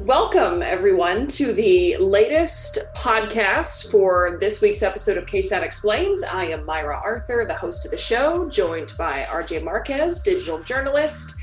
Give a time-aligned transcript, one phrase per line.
[0.00, 6.22] Welcome, everyone, to the latest podcast for this week's episode of KSAT Explains.
[6.22, 11.34] I am Myra Arthur, the host of the show, joined by RJ Marquez, digital journalist,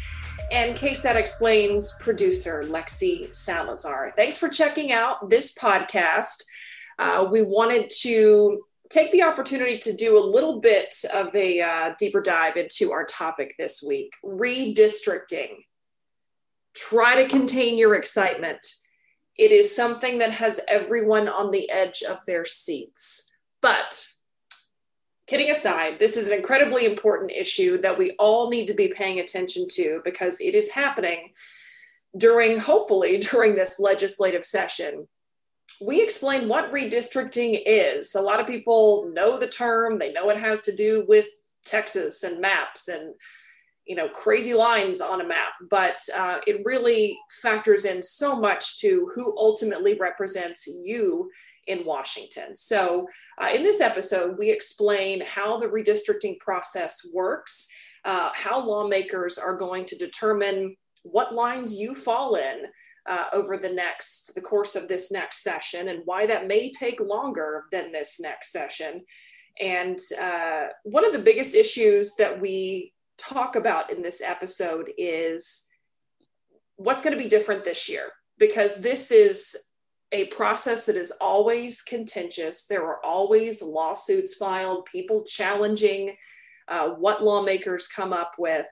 [0.52, 4.14] and KSAT Explains producer Lexi Salazar.
[4.16, 6.44] Thanks for checking out this podcast.
[7.00, 11.94] Uh, we wanted to take the opportunity to do a little bit of a uh,
[11.98, 15.56] deeper dive into our topic this week redistricting
[16.74, 18.66] try to contain your excitement.
[19.38, 23.34] It is something that has everyone on the edge of their seats.
[23.62, 24.08] But
[25.28, 29.20] kidding aside, this is an incredibly important issue that we all need to be paying
[29.20, 31.32] attention to because it is happening
[32.18, 35.08] during, hopefully, during this legislative session.
[35.82, 38.14] We explain what redistricting is.
[38.16, 41.28] A lot of people know the term, they know it has to do with
[41.66, 43.16] Texas and maps and
[43.86, 48.80] you know crazy lines on a map but uh, it really factors in so much
[48.80, 51.30] to who ultimately represents you
[51.68, 52.56] in washington.
[52.56, 53.08] So
[53.42, 57.70] uh, in this episode we explain how the redistricting process works
[58.06, 62.66] uh, how lawmakers are going to determine what lines you fall in
[63.08, 67.00] uh, over the next the course of this next session and why that may take
[67.00, 69.02] longer than this next session.
[69.60, 75.68] And uh, one of the biggest issues that we talk about in this episode is
[76.76, 79.56] what's going to be different this year because this is
[80.12, 82.66] a process that is always contentious.
[82.68, 86.16] There are always lawsuits filed, people challenging
[86.68, 88.66] uh, what lawmakers come up with.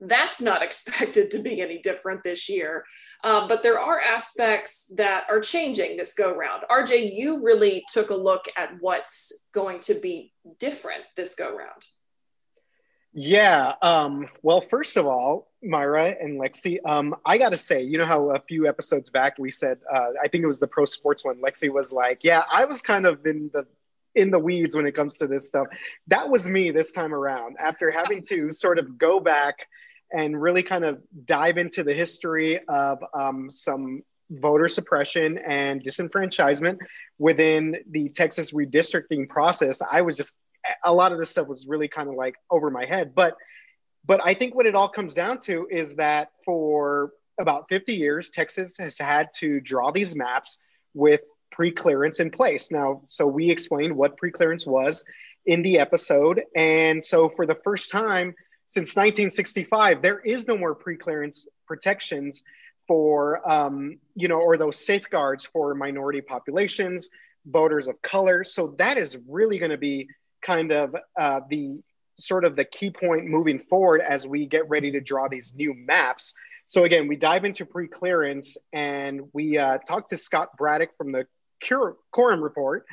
[0.00, 2.84] That's not expected to be any different this year.
[3.22, 6.62] Uh, but there are aspects that are changing this go round.
[6.70, 11.82] RJ, you really took a look at what's going to be different this go round.
[13.14, 13.74] Yeah.
[13.80, 18.04] Um, well, first of all, Myra and Lexi, um, I got to say, you know
[18.04, 21.24] how a few episodes back we said, uh, I think it was the pro sports
[21.24, 21.40] one.
[21.40, 23.66] Lexi was like, "Yeah, I was kind of in the
[24.16, 25.68] in the weeds when it comes to this stuff."
[26.08, 27.56] That was me this time around.
[27.60, 29.68] After having to sort of go back
[30.12, 36.78] and really kind of dive into the history of um, some voter suppression and disenfranchisement
[37.18, 40.36] within the Texas redistricting process, I was just
[40.84, 43.14] a lot of this stuff was really kind of like over my head.
[43.14, 43.36] But
[44.06, 48.28] but I think what it all comes down to is that for about 50 years,
[48.28, 50.58] Texas has had to draw these maps
[50.92, 52.70] with pre-clearance in place.
[52.70, 55.04] Now, so we explained what pre-clearance was
[55.46, 56.42] in the episode.
[56.54, 58.34] And so for the first time
[58.66, 62.42] since 1965, there is no more pre-clearance protections
[62.86, 67.08] for, um, you know, or those safeguards for minority populations,
[67.46, 68.44] voters of color.
[68.44, 70.08] So that is really going to be
[70.44, 71.80] kind of uh, the
[72.18, 75.74] sort of the key point moving forward as we get ready to draw these new
[75.74, 76.34] maps.
[76.66, 81.26] So again, we dive into pre-clearance and we uh, talk to Scott Braddock from the
[82.12, 82.86] Quorum Report,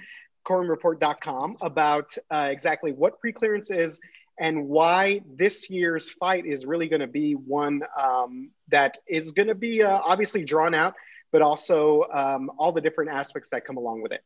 [0.48, 4.00] quorumreport.com about uh, exactly what pre-clearance is
[4.40, 9.50] and why this year's fight is really going to be one um, that is going
[9.50, 10.96] to be uh, obviously drawn out,
[11.32, 14.24] but also um, all the different aspects that come along with it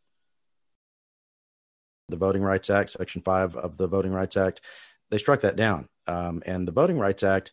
[2.10, 4.62] the Voting Rights Act, Section 5 of the Voting Rights Act,
[5.10, 5.88] they struck that down.
[6.08, 7.52] Um, and the Voting Rights Act,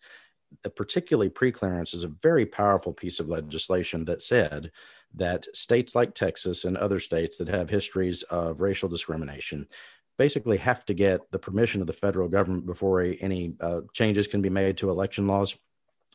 [0.77, 4.71] particularly pre-clearance, is a very powerful piece of legislation that said
[5.15, 9.67] that states like Texas and other states that have histories of racial discrimination
[10.19, 14.43] basically have to get the permission of the federal government before any uh, changes can
[14.43, 15.57] be made to election laws.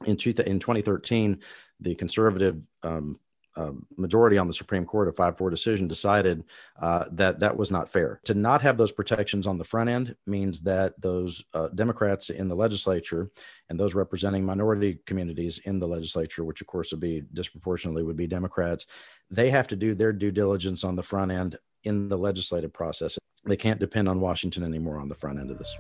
[0.05, 1.39] In, two, in 2013,
[1.79, 3.19] the conservative um,
[3.57, 6.43] uh, majority on the Supreme Court, a 5 4 decision, decided
[6.81, 8.21] uh, that that was not fair.
[8.25, 12.47] To not have those protections on the front end means that those uh, Democrats in
[12.47, 13.31] the legislature
[13.69, 18.15] and those representing minority communities in the legislature, which of course would be disproportionately would
[18.15, 18.85] be Democrats,
[19.31, 23.17] they have to do their due diligence on the front end in the legislative process.
[23.45, 25.75] They can't depend on Washington anymore on the front end of this.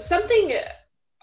[0.00, 0.52] Something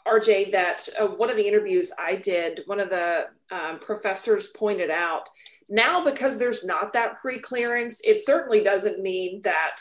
[0.08, 4.90] RJ, that uh, one of the interviews I did, one of the um, professors pointed
[4.90, 5.28] out
[5.68, 9.78] now because there's not that pre clearance, it certainly doesn't mean that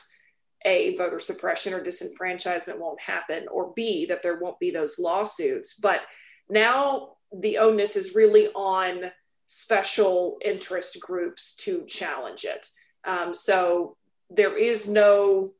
[0.64, 5.74] A, voter suppression or disenfranchisement won't happen, or B, that there won't be those lawsuits.
[5.74, 6.00] But
[6.48, 9.10] now the onus is really on
[9.46, 12.66] special interest groups to challenge it.
[13.04, 13.96] Um, so
[14.30, 15.52] there is no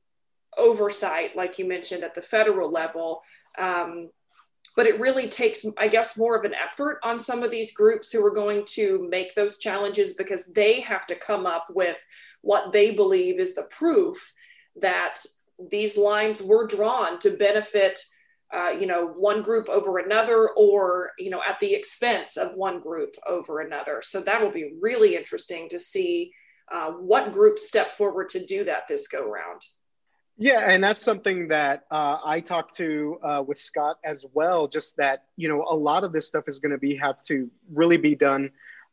[0.57, 3.23] oversight, like you mentioned, at the federal level.
[3.59, 4.11] Um,
[4.77, 8.11] but it really takes i guess more of an effort on some of these groups
[8.11, 11.97] who are going to make those challenges because they have to come up with
[12.43, 14.33] what they believe is the proof
[14.77, 15.21] that
[15.71, 17.99] these lines were drawn to benefit
[18.55, 22.79] uh, you know, one group over another or, you know, at the expense of one
[22.79, 24.01] group over another.
[24.05, 26.33] So that will be really interesting to see
[26.73, 29.61] uh, what groups step forward to do that this go round.
[30.37, 34.67] Yeah, and that's something that uh, I talked to uh, with Scott as well.
[34.67, 37.51] Just that you know, a lot of this stuff is going to be have to
[37.73, 38.51] really be done.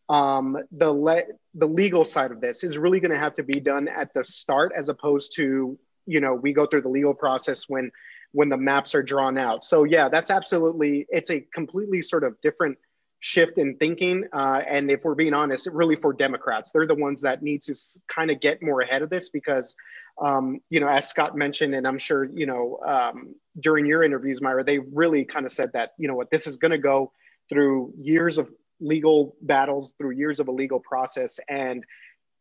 [0.08, 1.24] Um, the le-
[1.56, 4.24] the legal side of this is really going to have to be done at the
[4.24, 7.92] start, as opposed to you know we go through the legal process when
[8.34, 9.64] when the maps are drawn out.
[9.64, 12.78] So yeah, that's absolutely it's a completely sort of different
[13.22, 14.26] shift in thinking.
[14.34, 17.74] Uh, and if we're being honest, really for Democrats, they're the ones that need to
[18.08, 19.76] kind of get more ahead of this because,
[20.20, 24.42] um, you know, as Scott mentioned, and I'm sure, you know, um, during your interviews,
[24.42, 27.12] Myra, they really kind of said that, you know what, this is going to go
[27.48, 31.40] through years of legal battles, through years of a legal process.
[31.48, 31.86] And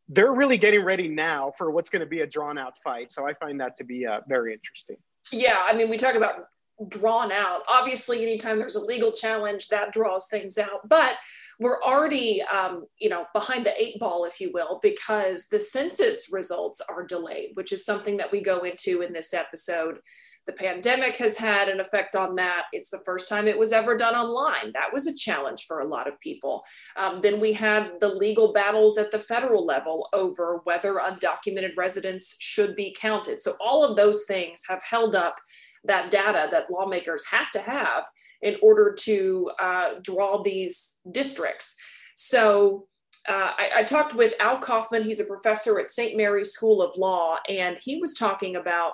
[0.09, 3.11] they're really getting ready now for what's going to be a drawn out fight.
[3.11, 4.97] So I find that to be uh, very interesting.
[5.31, 6.49] Yeah, I mean, we talk about
[6.88, 7.62] drawn out.
[7.69, 10.88] Obviously, anytime there's a legal challenge, that draws things out.
[10.88, 11.17] But
[11.59, 16.31] we're already, um, you know, behind the eight ball, if you will, because the census
[16.32, 19.99] results are delayed, which is something that we go into in this episode.
[20.47, 22.65] The pandemic has had an effect on that.
[22.73, 24.73] It's the first time it was ever done online.
[24.73, 26.65] That was a challenge for a lot of people.
[26.97, 32.37] Um, then we had the legal battles at the federal level over whether undocumented residents
[32.41, 33.38] should be counted.
[33.38, 35.37] So, all of those things have held up
[35.85, 38.05] that data that lawmakers have to have
[38.43, 41.77] in order to uh, draw these districts.
[42.17, 42.87] So
[43.29, 45.05] uh, I, I, talked with Al Kauffman.
[45.05, 46.17] He's a professor at St.
[46.17, 48.93] Mary's School of Law, and he was talking about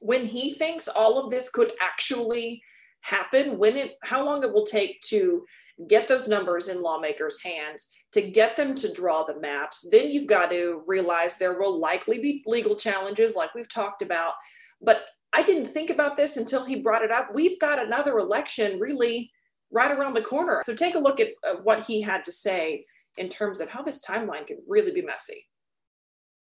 [0.00, 2.62] when he thinks all of this could actually
[3.02, 5.44] happen, when it, how long it will take to
[5.88, 9.86] get those numbers in lawmakers' hands, to get them to draw the maps.
[9.90, 14.32] Then you've got to realize there will likely be legal challenges, like we've talked about.
[14.80, 17.30] But I didn't think about this until he brought it up.
[17.34, 19.32] We've got another election really
[19.70, 20.60] right around the corner.
[20.64, 22.84] So take a look at uh, what he had to say
[23.16, 25.48] in terms of how this timeline could really be messy.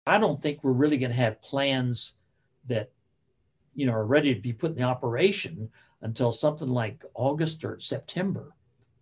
[0.05, 2.13] I don't think we're really going to have plans
[2.67, 2.91] that
[3.75, 5.69] you know are ready to be put in operation
[6.01, 8.53] until something like August or September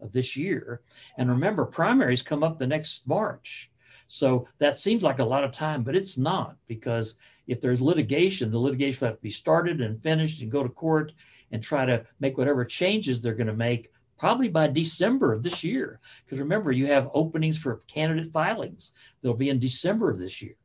[0.01, 0.81] of this year.
[1.17, 3.69] And remember, primaries come up the next March.
[4.07, 7.15] So that seems like a lot of time, but it's not because
[7.47, 10.69] if there's litigation, the litigation will have to be started and finished and go to
[10.69, 11.11] court
[11.51, 15.63] and try to make whatever changes they're going to make probably by December of this
[15.63, 15.99] year.
[16.23, 18.91] Because remember, you have openings for candidate filings.
[19.21, 20.55] They'll be in December of this year.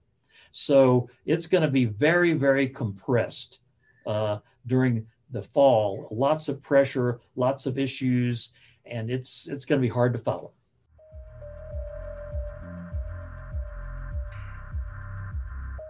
[0.52, 3.60] So it's going to be very, very compressed
[4.06, 6.08] uh, during the fall.
[6.10, 8.50] Lots of pressure, lots of issues,
[8.84, 10.52] and it's it's going to be hard to follow.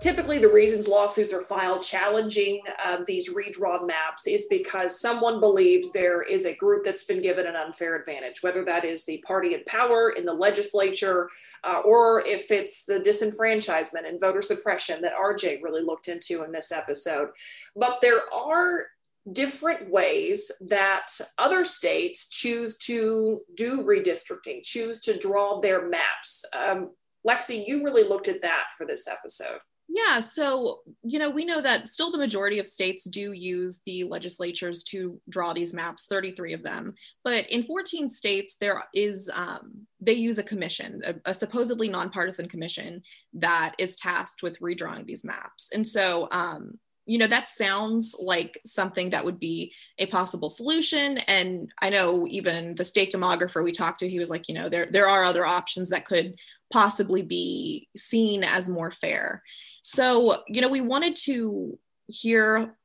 [0.00, 5.93] Typically the reasons lawsuits are filed challenging uh, these redrawn maps is because someone believes
[5.93, 9.55] there is a group that's been given an unfair advantage whether that is the party
[9.55, 11.29] in power in the legislature
[11.64, 16.52] uh, or if it's the disenfranchisement and voter suppression that rj really looked into in
[16.52, 17.29] this episode.
[17.76, 18.87] But there are
[19.32, 21.06] different ways that
[21.38, 26.44] other states choose to do redistricting choose to draw their maps.
[26.56, 26.93] Um,
[27.26, 29.61] lexi you really looked at that for this episode
[29.92, 34.04] yeah, so you know, we know that still the majority of states do use the
[34.04, 36.94] legislatures to draw these maps, 33 of them.
[37.25, 42.49] But in 14 states, there is um, they use a commission, a, a, supposedly nonpartisan
[42.49, 43.02] commission
[43.35, 45.70] that is tasked with redrawing these maps.
[45.75, 51.18] And so um, you know that sounds like something that would be a possible solution
[51.26, 54.68] and i know even the state demographer we talked to he was like you know
[54.68, 56.37] there there are other options that could
[56.73, 59.43] possibly be seen as more fair.
[59.83, 62.77] So you know we wanted to hear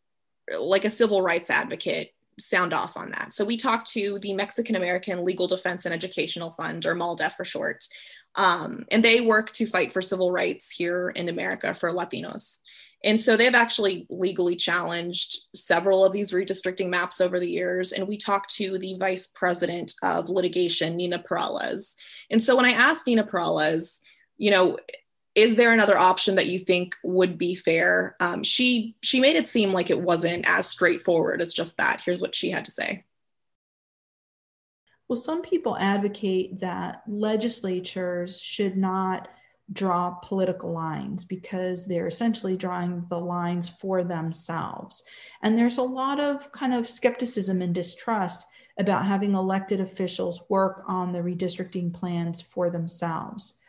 [0.59, 3.33] like a civil rights advocate sound off on that.
[3.33, 7.45] So we talked to the mexican american legal defense and educational fund or maldef for
[7.45, 7.85] short.
[8.37, 12.59] Um, and they work to fight for civil rights here in america for latinos
[13.05, 17.91] and so they've actually legally challenged several of these redistricting maps over the years.
[17.91, 21.95] And we talked to the vice president of litigation, Nina Perales.
[22.31, 24.01] And so when I asked Nina Perales,
[24.37, 24.79] you know,
[25.35, 28.15] is there another option that you think would be fair?
[28.19, 32.01] Um, she she made it seem like it wasn't as straightforward as just that.
[32.03, 33.03] Here's what she had to say.
[35.07, 39.27] Well, some people advocate that legislatures should not
[39.73, 45.03] draw political lines because they're essentially drawing the lines for themselves.
[45.41, 48.45] And there's a lot of kind of skepticism and distrust
[48.77, 53.59] about having elected officials work on the redistricting plans for themselves.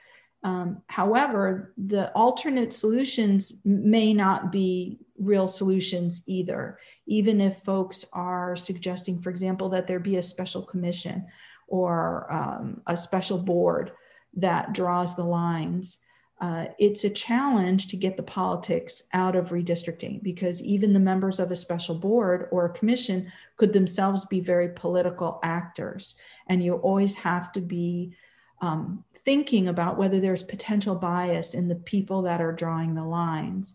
[0.42, 6.78] Um, however, the alternate solutions may not be real solutions either.
[7.06, 11.26] Even if folks are suggesting, for example, that there be a special commission
[11.68, 13.92] or um, a special board
[14.36, 15.98] that draws the lines,
[16.40, 21.38] uh, it's a challenge to get the politics out of redistricting because even the members
[21.38, 26.16] of a special board or a commission could themselves be very political actors.
[26.48, 28.14] And you always have to be
[28.60, 33.74] um, thinking about whether there's potential bias in the people that are drawing the lines.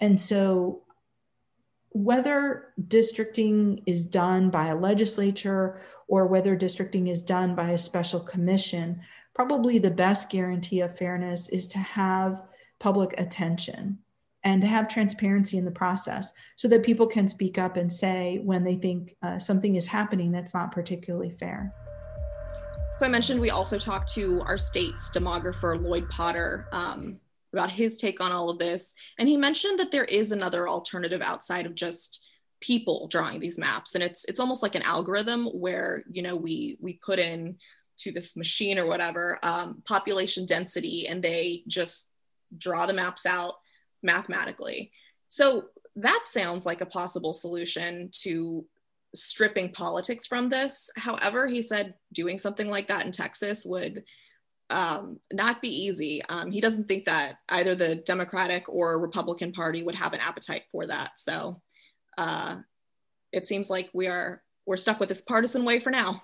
[0.00, 0.82] And so,
[1.90, 8.20] whether districting is done by a legislature or whether districting is done by a special
[8.20, 9.00] commission,
[9.38, 12.42] probably the best guarantee of fairness is to have
[12.80, 13.96] public attention
[14.42, 18.40] and to have transparency in the process so that people can speak up and say
[18.42, 21.72] when they think uh, something is happening that's not particularly fair.
[22.96, 27.20] So I mentioned we also talked to our state's demographer, Lloyd Potter, um,
[27.52, 28.92] about his take on all of this.
[29.20, 32.28] And he mentioned that there is another alternative outside of just
[32.60, 33.94] people drawing these maps.
[33.94, 37.58] And it's it's almost like an algorithm where, you know, we we put in
[37.98, 42.08] to this machine or whatever, um, population density, and they just
[42.56, 43.54] draw the maps out
[44.02, 44.92] mathematically.
[45.28, 48.64] So that sounds like a possible solution to
[49.14, 50.90] stripping politics from this.
[50.96, 54.04] However, he said doing something like that in Texas would
[54.70, 56.22] um, not be easy.
[56.28, 60.64] Um, he doesn't think that either the Democratic or Republican Party would have an appetite
[60.70, 61.12] for that.
[61.18, 61.62] So
[62.16, 62.58] uh,
[63.32, 66.22] it seems like we are we're stuck with this partisan way for now.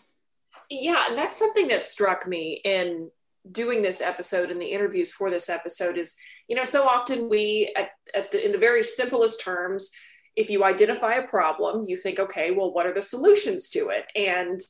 [0.71, 3.11] Yeah, and that's something that struck me in
[3.51, 6.17] doing this episode and the interviews for this episode is,
[6.49, 9.91] you know, so often we at, at the in the very simplest terms
[10.37, 14.07] if you identify a problem, you think, okay, well, what are the solutions to it?
[14.17, 14.61] And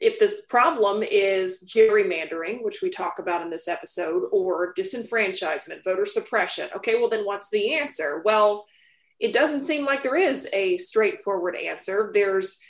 [0.00, 6.06] if this problem is gerrymandering, which we talk about in this episode, or disenfranchisement, voter
[6.06, 8.22] suppression, okay, well, then what's the answer?
[8.24, 8.66] Well,
[9.20, 12.10] it doesn't seem like there is a straightforward answer.
[12.12, 12.60] There's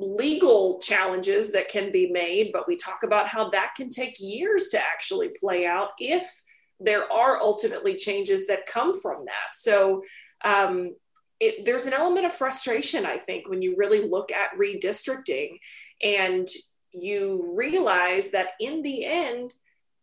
[0.00, 4.68] legal challenges that can be made, but we talk about how that can take years
[4.68, 6.42] to actually play out if
[6.80, 9.54] there are ultimately changes that come from that.
[9.54, 10.02] So,
[10.44, 10.94] um,
[11.40, 15.58] it, there's an element of frustration, I think, when you really look at redistricting
[16.02, 16.48] and
[16.92, 19.54] you realize that in the end,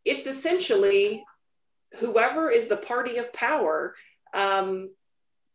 [0.05, 1.25] it's essentially
[1.99, 3.95] whoever is the party of power.
[4.33, 4.91] Um,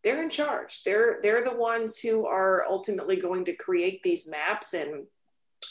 [0.03, 0.83] they're in charge.
[0.83, 4.75] They're they're the ones who are ultimately going to create these maps.
[4.75, 5.07] And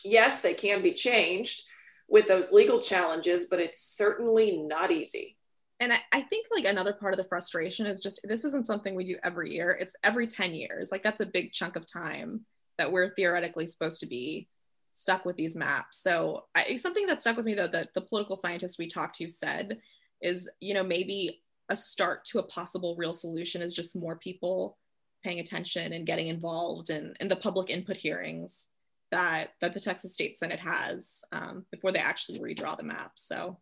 [0.04, 1.64] yes, they can be changed
[2.08, 5.38] with those legal challenges, but it's certainly not easy
[5.80, 8.96] and I, I, think like another part of the frustration is just this isn't something
[8.96, 12.42] we do every year it's every 10 years like that's a big chunk of time
[12.78, 14.48] that we're theoretically supposed to be
[14.94, 18.36] stuck with these maps so I, something that stuck with me though that the political
[18.36, 19.80] scientist we talked to said
[20.22, 24.78] is you know maybe a start to a possible real solution is just more people
[25.24, 28.68] paying attention and getting involved in, in the public input hearings
[29.12, 33.12] that that the texas state senate has um, before they actually redraw the map.
[33.16, 33.58] So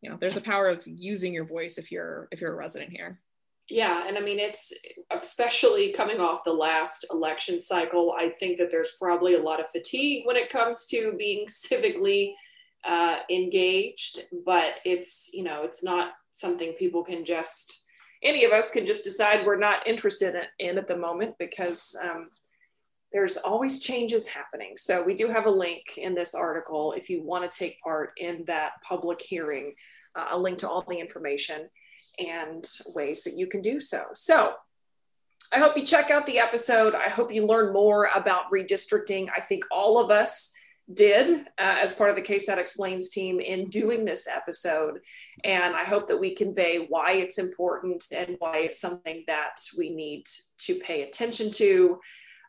[0.00, 2.90] you know there's a power of using your voice if you're if you're a resident
[2.90, 3.20] here.
[3.68, 4.72] Yeah and i mean it's
[5.10, 9.70] especially coming off the last election cycle i think that there's probably a lot of
[9.70, 12.34] fatigue when it comes to being civically
[12.84, 17.84] uh, engaged but it's you know it's not something people can just
[18.22, 22.28] any of us can just decide we're not interested in, at the moment because um,
[23.12, 24.74] there's always changes happening.
[24.76, 28.12] So we do have a link in this article if you want to take part
[28.18, 29.74] in that public hearing,
[30.14, 31.68] uh, a link to all the information
[32.18, 34.04] and ways that you can do so.
[34.14, 34.52] So
[35.52, 36.94] I hope you check out the episode.
[36.94, 39.28] I hope you learn more about redistricting.
[39.36, 40.52] I think all of us
[40.94, 45.00] did uh, as part of the KSAT Explains team in doing this episode.
[45.44, 49.90] And I hope that we convey why it's important and why it's something that we
[49.90, 50.24] need
[50.58, 52.00] to pay attention to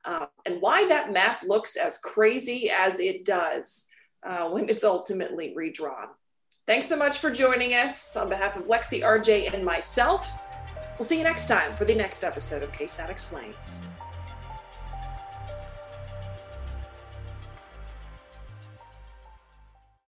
[0.05, 3.88] uh, and why that map looks as crazy as it does
[4.24, 6.07] uh, when it's ultimately redrawn.
[6.67, 10.48] Thanks so much for joining us on behalf of Lexi, RJ, and myself.
[10.98, 13.81] We'll see you next time for the next episode of KSAT Explains.